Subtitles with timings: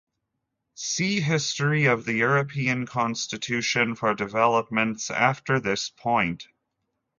[0.73, 6.47] See History of the European Constitution for developments after this point.